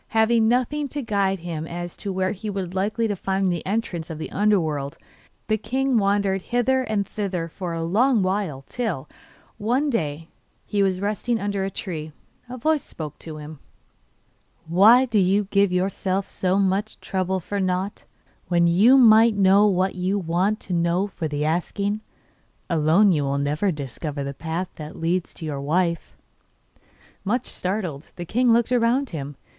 Having 0.17 0.47
nothing 0.47 0.87
to 0.87 1.03
guide 1.03 1.41
him 1.41 1.67
as 1.67 1.95
to 1.97 2.11
where 2.11 2.31
he 2.31 2.49
was 2.49 2.73
likely 2.73 3.07
to 3.07 3.15
find 3.15 3.51
the 3.51 3.63
entrance 3.67 4.09
of 4.09 4.17
the 4.17 4.31
under 4.31 4.59
world, 4.59 4.97
the 5.45 5.59
king 5.59 5.95
wandered 5.95 6.41
hither 6.41 6.81
and 6.81 7.05
thither 7.07 7.47
for 7.47 7.73
a 7.73 7.83
long 7.83 8.23
while, 8.23 8.65
till, 8.67 9.07
one 9.59 9.91
day, 9.91 10.21
while 10.21 10.27
he 10.65 10.81
was 10.81 10.99
resting 11.01 11.39
under 11.39 11.63
a 11.63 11.69
tree, 11.69 12.11
a 12.49 12.57
voice 12.57 12.81
spoke 12.83 13.19
to 13.19 13.37
him. 13.37 13.59
'Why 14.67 15.05
do 15.05 15.19
you 15.19 15.43
give 15.51 15.71
yourself 15.71 16.25
so 16.25 16.57
much 16.57 16.99
trouble 16.99 17.39
for 17.39 17.59
nought, 17.59 18.03
when 18.47 18.65
you 18.65 18.97
might 18.97 19.35
know 19.35 19.67
what 19.67 19.93
you 19.93 20.17
want 20.17 20.59
to 20.61 20.73
know 20.73 21.05
for 21.05 21.27
the 21.27 21.45
asking? 21.45 22.01
Alone 22.71 23.11
you 23.11 23.21
will 23.21 23.37
never 23.37 23.71
discover 23.71 24.23
the 24.23 24.33
path 24.33 24.69
that 24.77 24.95
leads 24.95 25.31
to 25.35 25.45
your 25.45 25.61
wife.' 25.61 26.17
Much 27.23 27.45
startled, 27.45 28.07
the 28.15 28.25
king 28.25 28.51
looked 28.51 28.71
about 28.71 29.11
him. 29.11 29.35